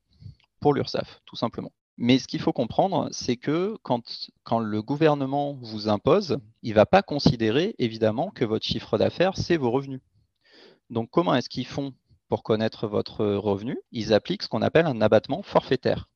[0.62, 1.72] pour l'URSSAF, tout simplement.
[1.98, 4.02] Mais ce qu'il faut comprendre, c'est que quand,
[4.58, 9.58] le gouvernement vous impose, il ne va pas considérer évidemment que votre chiffre d'affaires, c'est
[9.58, 10.00] vos revenus.
[10.88, 11.92] Donc comment est-ce qu'ils font
[12.28, 13.78] pour connaître votre revenu?
[13.90, 16.08] Ils appliquent ce qu'on appelle un abattement forfaitaire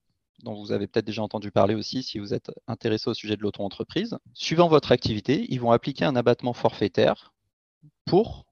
[0.42, 3.42] dont vous avez peut-être déjà entendu parler aussi si vous êtes intéressé au sujet de
[3.42, 4.18] l'auto-entreprise.
[4.34, 7.32] Suivant votre activité, ils vont appliquer un abattement forfaitaire
[8.04, 8.46] pour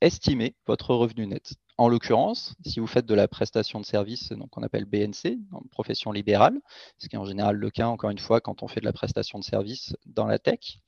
[0.00, 1.54] estimer votre revenu net.
[1.78, 5.38] En l'occurrence, si vous faites de la prestation de service, donc qu'on appelle BNC,
[5.70, 6.58] profession libérale,
[6.98, 8.92] ce qui est en général le cas, encore une fois, quand on fait de la
[8.92, 10.80] prestation de service dans la tech,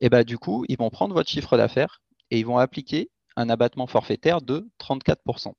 [0.00, 3.48] eh ben, du coup, ils vont prendre votre chiffre d'affaires et ils vont appliquer un
[3.48, 5.52] abattement forfaitaire de 34%.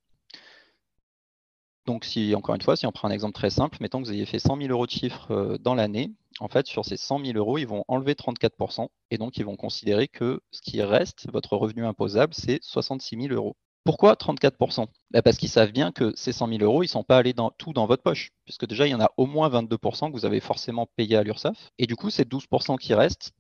[1.86, 4.14] Donc, si, encore une fois, si on prend un exemple très simple, mettons que vous
[4.14, 7.26] ayez fait 100 000 euros de chiffre euh, dans l'année, en fait, sur ces 100
[7.26, 11.30] 000 euros, ils vont enlever 34%, et donc ils vont considérer que ce qui reste,
[11.32, 13.56] votre revenu imposable, c'est 66 000 euros.
[13.86, 17.04] Pourquoi 34% bah, Parce qu'ils savent bien que ces 100 000 euros, ils ne sont
[17.04, 20.08] pas allés tout dans votre poche, puisque déjà, il y en a au moins 22%
[20.08, 21.72] que vous avez forcément payé à l'URSSAF.
[21.80, 23.34] Et du coup, ces 12% qui restent,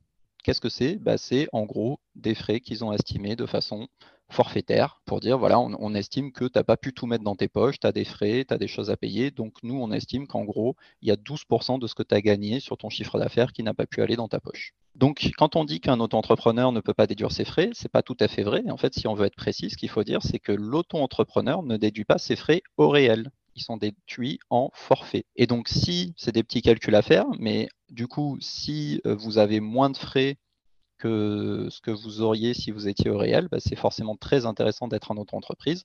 [0.43, 0.95] qu'est-ce que c'est?
[0.97, 3.87] Bah, C'est en gros des frais qu'ils ont estimés de façon
[4.29, 7.47] forfaitaire pour dire voilà, on, estime que tu n'as pas pu tout mettre dans tes
[7.47, 9.31] poches, tu as des frais, tu as des choses à payer.
[9.31, 12.21] Donc nous, on estime qu'en gros, il y a 12% de ce que tu as
[12.21, 14.73] gagné sur ton chiffre d'affaires qui n'a pas pu aller dans ta poche.
[14.95, 18.03] Donc quand on dit qu'un auto-entrepreneur ne peut pas déduire ses frais, ce n'est pas
[18.03, 18.63] tout à fait vrai.
[18.69, 21.77] En fait, si on veut être précis, ce qu'il faut dire, c'est que l'auto-entrepreneur ne
[21.77, 25.25] déduit pas ses frais au réel ils sont déduits en forfait.
[25.35, 29.37] Et donc, si c'est des petits calculs à faire, mais du coup, si euh, vous
[29.37, 30.37] avez moins de frais
[30.97, 34.87] que ce que vous auriez si vous étiez au réel, bah, c'est forcément très intéressant
[34.87, 35.83] d'être en auto-entreprise.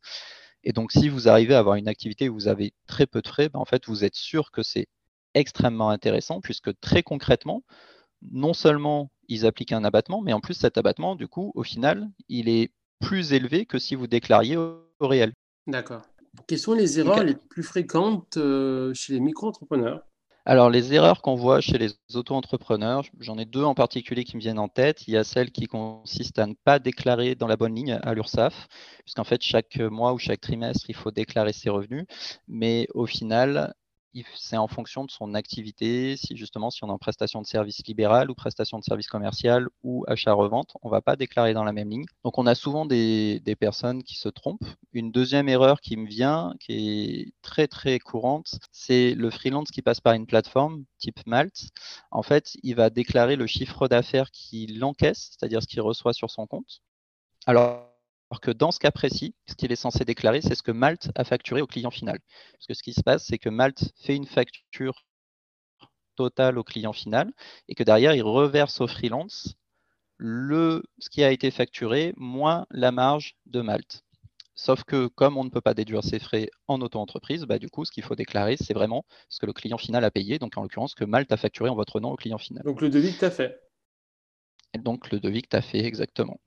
[0.65, 3.29] Et donc, si vous arrivez à avoir une activité où vous avez très peu de
[3.29, 4.87] frais, bah, en fait, vous êtes sûr que c'est
[5.35, 7.63] extrêmement intéressant puisque très concrètement,
[8.33, 12.09] non seulement ils appliquent un abattement, mais en plus cet abattement, du coup, au final,
[12.29, 15.33] il est plus élevé que si vous déclariez au, réel.
[15.67, 16.03] D'accord.
[16.47, 20.03] Quelles sont les erreurs les plus fréquentes euh, chez les micro-entrepreneurs?
[20.45, 24.41] Alors, les erreurs qu'on voit chez les auto-entrepreneurs, j'en ai deux en particulier qui me
[24.41, 25.07] viennent en tête.
[25.07, 28.15] Il y a celle qui consiste à ne pas déclarer dans la bonne ligne à
[28.15, 28.67] l'URSSAF,
[29.05, 32.07] puisqu'en fait, chaque mois ou chaque trimestre, il faut déclarer ses revenus.
[32.47, 33.75] Mais au final,
[34.35, 37.87] c'est en fonction de son activité, si justement si on est en prestation de service
[37.87, 41.73] libéral ou prestation de service commercial ou achat-revente, on ne va pas déclarer dans la
[41.73, 42.05] même ligne.
[42.25, 44.65] Donc on a souvent des, personnes qui se trompent.
[44.93, 49.83] Une deuxième erreur qui me vient, qui est très très courante, c'est le freelance qui
[49.83, 51.69] passe par une plateforme type Malte.
[52.11, 56.31] En fait, il va déclarer le chiffre d'affaires qu'il encaisse, c'est-à-dire ce qu'il reçoit sur
[56.31, 56.83] son compte.
[57.47, 57.88] Alors
[58.31, 61.11] alors que dans ce cas précis, ce qu'il est censé déclarer, c'est ce que Malte
[61.15, 62.19] a facturé au client final.
[62.53, 65.07] Parce que ce qui se passe, c'est que Malte fait une facture
[66.15, 67.33] totale au client final
[67.69, 69.55] et que derrière, il reverse au freelance
[70.19, 74.03] le, ce qui a été facturé moins la marge de Malte.
[74.55, 77.85] Sauf que comme on ne peut pas déduire ses frais en auto-entreprise, bah, du coup,
[77.85, 80.63] ce qu'il faut déclarer, c'est vraiment ce que le client final a payé, donc en
[80.63, 82.65] l'occurrence, que Malte a facturé en votre nom au client final.
[82.65, 83.57] Donc le devis que tu as fait.
[84.75, 86.41] Et donc le devis que tu as fait, exactement.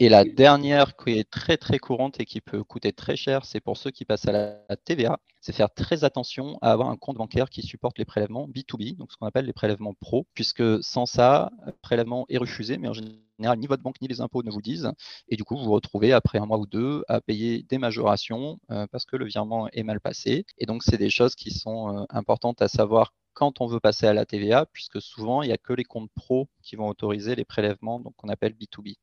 [0.00, 3.60] Et la dernière qui est très très courante et qui peut coûter très cher, c'est
[3.60, 7.16] pour ceux qui passent à la TVA, c'est faire très attention à avoir un compte
[7.16, 11.06] bancaire qui supporte les prélèvements B2B, donc ce qu'on appelle les prélèvements pro, puisque sans
[11.06, 14.50] ça, le prélèvement est refusé, mais en général, ni votre banque ni les impôts ne
[14.50, 14.90] vous disent,
[15.28, 18.58] et du coup, vous vous retrouvez après un mois ou deux à payer des majorations
[18.70, 20.44] euh, parce que le virement est mal passé.
[20.58, 24.06] Et donc, c'est des choses qui sont euh, importantes à savoir quand on veut passer
[24.06, 27.34] à la TVA, puisque souvent, il n'y a que les comptes pro qui vont autoriser
[27.36, 28.96] les prélèvements donc qu'on appelle B2B.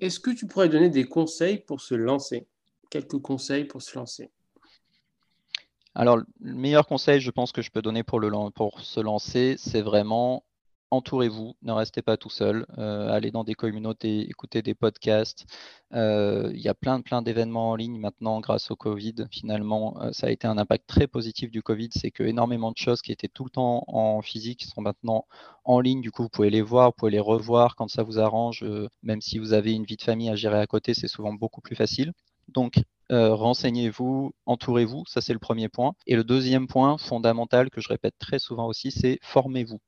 [0.00, 2.46] Est-ce que tu pourrais donner des conseils pour se lancer?
[2.90, 4.30] Quelques conseils pour se lancer.
[5.94, 8.20] Alors, le meilleur conseil, je pense, que je peux donner pour,
[8.80, 10.44] se lancer, c'est vraiment
[10.94, 15.46] entourez-vous, ne restez pas tout seul, euh, allez dans des communautés, écoutez des podcasts.
[15.92, 19.14] Euh, il y a plein, plein d'événements en ligne maintenant grâce au Covid.
[19.30, 22.76] Finalement, euh, ça a été un impact très positif du Covid, c'est que énormément de
[22.76, 25.26] choses qui étaient tout le temps en physique sont maintenant
[25.64, 26.00] en ligne.
[26.00, 28.64] Du coup, vous pouvez les voir, vous pouvez les revoir quand ça vous arrange.
[29.02, 31.60] même si vous avez une vie de famille à gérer à côté, c'est souvent beaucoup
[31.60, 32.12] plus facile.
[32.48, 35.92] Donc, renseignez-vous, entourez-vous, ça c'est le premier point.
[36.06, 39.80] Et le deuxième point fondamental que je répète très souvent aussi, c'est formez-vous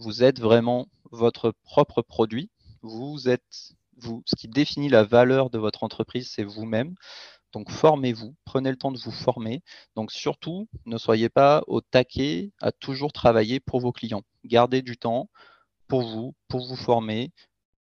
[0.00, 2.50] vous êtes vraiment votre propre produit.
[2.82, 6.94] Vous êtes, vous, ce qui définit la valeur de votre entreprise, c'est vous-même.
[7.52, 9.62] Donc formez-vous, prenez le temps de vous former.
[9.96, 14.22] Donc surtout, ne soyez pas au taquet à toujours travailler pour vos clients.
[14.44, 15.28] Gardez du temps
[15.86, 17.32] pour vous, pour vous former,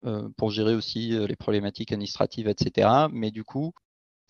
[0.05, 3.07] euh, pour gérer aussi euh, les problématiques administratives, etc.
[3.11, 3.73] Mais du coup,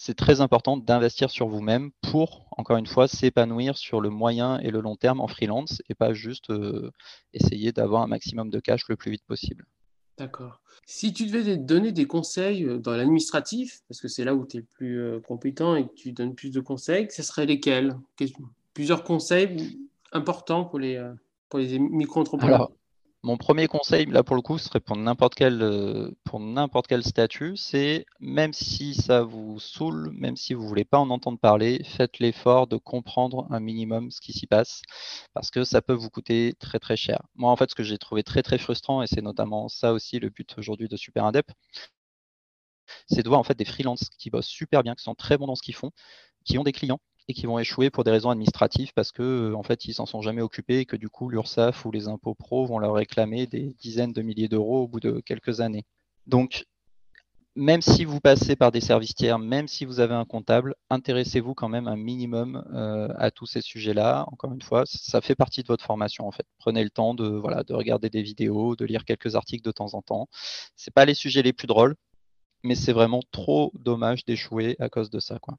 [0.05, 4.69] c'est très important d'investir sur vous-même pour, encore une fois, s'épanouir sur le moyen et
[4.69, 6.91] le long terme en freelance et pas juste euh,
[7.31, 9.65] essayer d'avoir un maximum de cash le plus vite possible.
[10.17, 10.59] D'accord.
[10.85, 14.57] Si tu devais donner des conseils euh, dans l'administratif, parce que c'est là où tu
[14.57, 17.95] es le plus euh, compétent et que tu donnes plus de conseils, ce seraient lesquels?
[18.73, 19.79] Plusieurs conseils
[20.11, 21.01] importants pour les,
[21.47, 22.69] pour les micro-entrepreneurs?
[23.25, 27.03] Mon premier conseil, là pour le coup, serait pour n'importe quel, euh, pour n'importe quel
[27.03, 31.81] statut, c'est même si ça vous saoule, même si vous voulez pas en entendre parler,
[31.85, 34.81] faites l'effort de comprendre un minimum ce qui s'y passe,
[35.33, 37.21] parce que ça peut vous coûter très très cher.
[37.35, 40.19] Moi, en fait, ce que j'ai trouvé très très frustrant, et c'est notamment ça aussi
[40.19, 41.49] le but aujourd'hui de Super Indep,
[43.07, 45.47] c'est de voir en fait des freelances qui bossent super bien, qui sont très bons
[45.47, 45.91] dans ce qu'ils font,
[46.43, 49.55] qui ont des clients et qui vont échouer pour des raisons administratives parce que euh,
[49.55, 52.35] en fait ils s'en sont jamais occupés et que du coup l'URSSAF ou les impôts
[52.35, 55.85] pro vont leur réclamer des dizaines de milliers d'euros au bout de quelques années.
[56.27, 56.65] Donc
[57.55, 61.53] même si vous passez par des services tiers, même si vous avez un comptable, intéressez-vous
[61.53, 64.25] quand même un minimum euh, à tous ces sujets-là.
[64.31, 66.45] Encore une fois, ça fait partie de votre formation en fait.
[66.57, 69.93] Prenez le temps de voilà de regarder des vidéos, de lire quelques articles de temps
[69.93, 70.27] en temps.
[70.75, 71.95] C'est pas les sujets les plus drôles,
[72.63, 75.57] mais c'est vraiment trop dommage d'échouer à cause de ça quoi.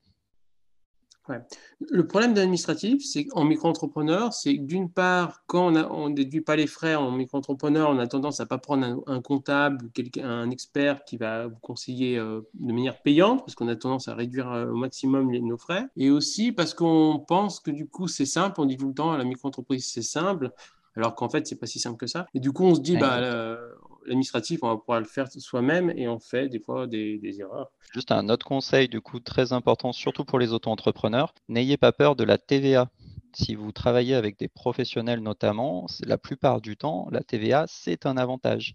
[1.91, 6.67] Le problème d'administratif, c'est qu'en micro-entrepreneur, c'est d'une part, quand on ne déduit pas les
[6.67, 11.05] frais en micro-entrepreneur, on a tendance à ne pas prendre un, comptable ou un expert
[11.05, 14.67] qui va vous conseiller euh, de manière payante, parce qu'on a tendance à réduire euh,
[14.67, 15.87] au maximum nos frais.
[15.97, 19.17] Et aussi parce qu'on pense que du coup, c'est simple, on dit tout le temps,
[19.17, 20.51] la micro-entreprise, c'est simple,
[20.97, 22.27] alors qu'en fait, c'est pas si simple que ça.
[22.35, 23.59] Et du coup, on se dit, bah,
[24.07, 27.71] l'administratif, on va pouvoir le faire soi-même et on fait des fois des, erreurs.
[27.93, 32.17] Juste un autre conseil, du coup, très important, surtout pour les auto-entrepreneurs, n'ayez pas peur
[32.17, 32.91] de la TVA.
[33.35, 38.17] Si vous travaillez avec des professionnels notamment, la plupart du temps, la TVA, c'est un
[38.17, 38.75] avantage,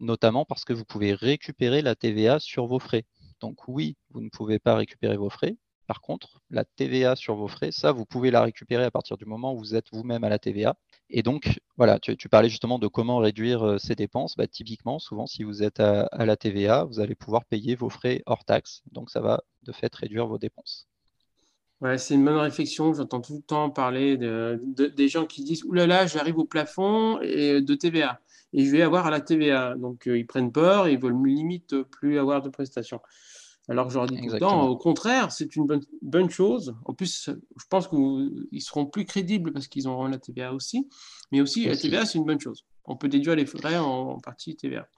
[0.00, 3.04] notamment parce que vous pouvez récupérer la TVA sur vos frais.
[3.40, 5.56] Donc oui, vous ne pouvez pas récupérer vos frais,
[5.90, 9.24] par contre, la TVA sur vos frais, ça, vous pouvez la récupérer à partir du
[9.24, 10.76] moment où vous êtes vous-même à la TVA.
[11.10, 14.36] Et donc, voilà, tu, parlais justement de comment réduire euh, ces dépenses.
[14.36, 18.22] Bah, typiquement, souvent, si vous êtes à, la TVA, vous allez pouvoir payer vos frais
[18.26, 18.82] hors taxe.
[18.92, 20.86] Donc, ça va de fait réduire vos dépenses.
[21.80, 22.94] Ouais, c'est une bonne réflexion.
[22.94, 26.44] J'entends tout le temps parler de, des gens qui disent Ouh là là, j'arrive au
[26.44, 28.20] plafond et de TVA
[28.52, 29.74] et je vais avoir à la TVA.
[29.76, 33.00] Donc, euh, ils prennent peur et ils veulent limite plus avoir de prestations.
[33.70, 36.74] Alors que je leur dis tout le temps, au contraire, c'est une bonne, bonne, chose.
[36.86, 40.88] En plus, je pense qu'ils seront plus crédibles parce qu'ils auront la TVA aussi.
[41.30, 42.64] Mais aussi, la TVA, c'est une bonne chose.
[42.84, 44.88] On peut déduire les frais en, partie TVA.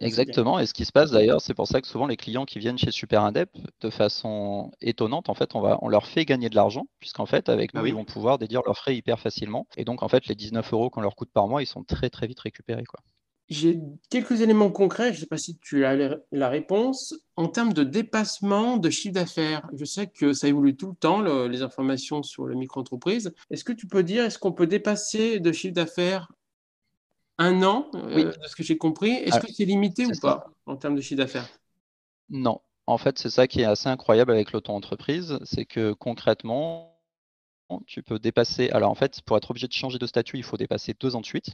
[0.00, 0.58] Exactement.
[0.58, 2.78] Et ce qui se passe d'ailleurs, c'est pour ça que souvent les clients qui viennent
[2.78, 3.50] chez Super Indep,
[3.82, 7.50] de façon étonnante, en fait, on, va, on leur fait gagner de l'argent, puisqu'en fait,
[7.50, 9.66] avec nous, ah ils vont pouvoir déduire leurs frais hyper facilement.
[9.76, 12.08] Et donc, en fait, les 19 euros qu'on leur coûte par mois, ils sont très,
[12.08, 12.84] très vite récupérés.
[12.84, 13.00] Quoi.
[13.48, 13.80] J'ai
[14.10, 15.96] quelques éléments concrets, je ne sais pas si tu as
[16.32, 17.14] la réponse.
[17.36, 21.22] En termes de dépassement de chiffre d'affaires, je sais que ça évolue tout le temps,
[21.46, 23.32] les informations sur les micro-entreprises.
[23.50, 26.30] Est-ce que tu peux dire, est-ce qu'on peut dépasser de chiffre d'affaires
[27.38, 29.12] un an, euh, de ce que j'ai compris?
[29.12, 31.48] Est-ce ah, que c'est limité ou pas en termes de chiffre d'affaires?
[32.28, 32.60] Non.
[32.86, 36.97] En fait, c'est ça qui est assez incroyable avec l'auto-entreprise, c'est que concrètement,
[37.86, 38.70] tu peux dépasser.
[38.70, 41.20] Alors en fait, pour être obligé de changer de statut, il faut dépasser deux ans
[41.20, 41.48] de suite.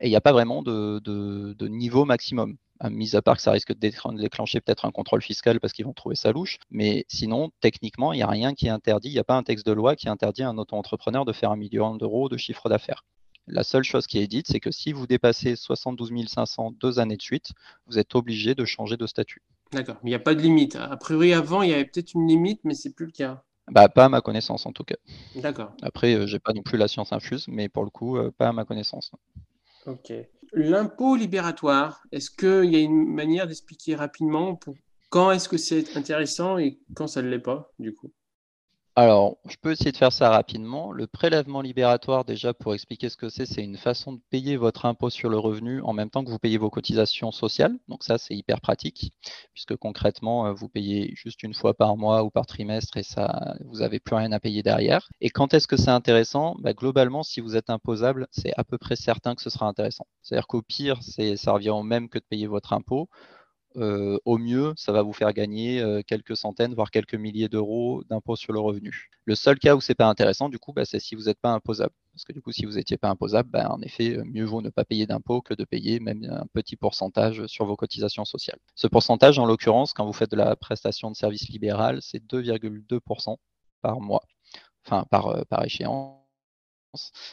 [0.00, 2.56] Et il n'y a pas vraiment de, niveau maximum.
[2.90, 5.92] Mis à part que ça risque de déclencher peut-être un contrôle fiscal parce qu'ils vont
[5.92, 6.58] trouver ça louche.
[6.70, 9.08] Mais sinon, techniquement, il n'y a rien qui est interdit.
[9.08, 11.50] Il n'y a pas un texte de loi qui interdit à un auto-entrepreneur de faire
[11.50, 13.04] un million d'euros de chiffre d'affaires.
[13.50, 17.16] La seule chose qui est dite, c'est que si vous dépassez 72 500 deux années
[17.16, 17.52] de suite,
[17.86, 19.42] vous êtes obligé de changer de statut.
[19.72, 20.76] D'accord, mais il n'y a pas de limite.
[20.76, 23.42] A priori, avant, il y avait peut-être une limite, mais c'est plus le cas.
[23.70, 24.96] Bah, pas à ma connaissance en tout cas.
[25.36, 25.72] D'accord.
[25.82, 28.30] Après, je euh, j'ai pas non plus la science infuse, mais pour le coup, euh,
[28.36, 29.12] pas à ma connaissance.
[29.86, 30.12] Ok.
[30.52, 34.74] L'impôt libératoire, est-ce qu'il y a une manière d'expliquer rapidement pour
[35.10, 38.10] quand est-ce que c'est intéressant et quand ça ne l'est pas, du coup?
[39.00, 40.90] Alors, je peux essayer de faire ça rapidement.
[40.90, 44.86] Le prélèvement libératoire, déjà, pour expliquer ce que c'est, c'est une façon de payer votre
[44.86, 47.76] impôt sur le revenu en même temps que vous payez vos cotisations sociales.
[47.86, 49.12] Donc ça, c'est hyper pratique,
[49.54, 53.54] puisque concrètement, euh, vous payez juste une fois par mois ou par trimestre et ça,
[53.66, 55.08] vous n'avez plus rien à payer derrière.
[55.20, 56.56] Et quand est-ce que c'est intéressant?
[56.58, 60.06] Bah, Globalement, si vous êtes imposable, c'est à peu près certain que ce sera intéressant.
[60.22, 60.98] C'est-à-dire qu'au pire,
[61.36, 63.08] ça revient au même que de payer votre impôt.
[63.76, 68.02] Euh, au mieux, ça va vous faire gagner euh, quelques centaines, voire quelques milliers d'euros
[68.08, 69.10] d'impôt sur le revenu.
[69.24, 71.52] Le seul cas où c'est pas intéressant, du coup, bah, c'est si vous n'êtes pas
[71.52, 71.92] imposable.
[72.12, 74.62] Parce que du coup, si vous n'étiez pas imposable, bah, en effet, euh, mieux vaut
[74.62, 78.58] ne pas payer d'impôt que de payer même un petit pourcentage sur vos cotisations sociales.
[78.74, 83.36] Ce pourcentage, en l'occurrence, quand vous faites de la prestation de service libéral, c'est 2,2%
[83.82, 84.22] par mois,
[84.84, 86.17] enfin par échéance.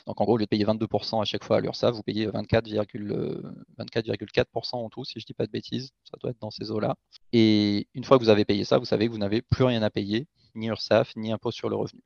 [0.06, 2.28] Donc en gros, au lieu de payer 22% à chaque fois à l'URSSAF, vous payez
[2.28, 5.92] 24,4% en tout, si je ne dis pas de bêtises.
[6.04, 6.96] Ça doit être dans ces eaux-là.
[7.32, 9.82] Et une fois que vous avez payé ça, vous savez que vous n'avez plus rien
[9.84, 12.02] à payer, ni URSSAF, ni impôt sur le revenu.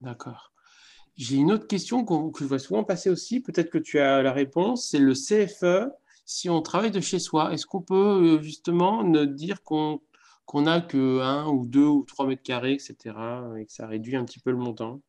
[0.00, 0.52] D'accord.
[1.16, 4.32] J'ai une autre question que je vois souvent passer aussi, peut-être que tu as la
[4.32, 5.90] réponse, c'est le CFE.
[6.26, 10.00] Si on travaille de chez soi, est-ce qu'on peut euh, justement ne dire qu'on
[10.54, 12.96] n'a que 1 ou 2 ou 3 mètres carrés, etc.,
[13.58, 15.00] et que ça réduit un petit peu le montant?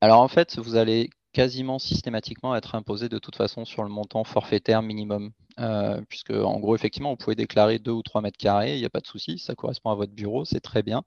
[0.00, 4.24] Alors en fait, vous allez quasiment systématiquement être imposé de toute façon sur le montant
[4.24, 5.32] forfaitaire minimum.
[5.58, 8.84] Euh, puisque en gros, effectivement, vous pouvez déclarer 2 ou 3 mètres carrés, il n'y
[8.84, 11.02] a pas de souci, ça correspond à votre bureau, c'est très bien.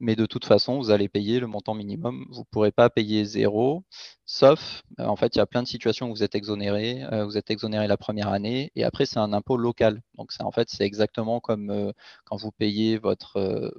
[0.00, 2.26] Mais de toute façon, vous allez payer le montant minimum.
[2.30, 3.84] Vous ne pourrez pas payer zéro,
[4.26, 7.04] sauf, euh, en fait, il y a plein de situations où vous êtes exonéré.
[7.12, 10.02] Euh, vous êtes exonéré la première année, et après, c'est un impôt local.
[10.16, 11.92] Donc, en fait, c'est exactement comme
[12.24, 13.72] quand vous payez votre,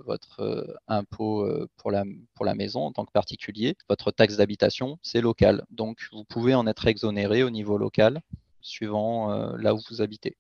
[0.88, 1.48] impôt
[1.78, 2.04] pour la,
[2.36, 3.76] pour la maison en tant que particulier.
[3.90, 5.66] Votre taxe d'habitation, c'est local.
[5.72, 8.22] Donc, vous pouvez en être exonéré au niveau local
[8.66, 10.38] suivant euh, là où vous habitez.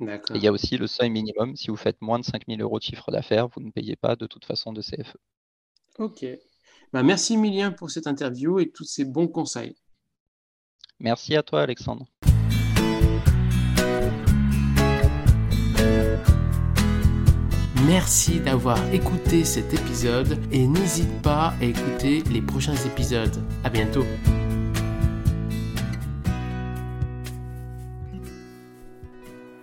[0.00, 1.56] il y a aussi le seuil minimum.
[1.56, 4.26] Si vous faites moins de 5000 euros de chiffre d'affaires, vous ne payez pas de
[4.26, 5.16] toute façon de CFE.
[5.98, 6.24] Ok.
[6.92, 9.76] Bah, merci Emilien pour cette interview et tous ces bons conseils.
[11.00, 12.06] Merci à toi Alexandre.
[17.86, 23.42] Merci d'avoir écouté cet épisode et n'hésite pas à écouter les prochains épisodes.
[23.64, 24.04] À bientôt.